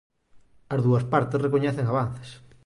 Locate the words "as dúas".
0.73-1.05